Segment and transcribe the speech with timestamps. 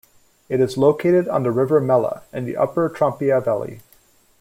[0.49, 3.81] It is located on the river Mella, in the upper Trompia valley.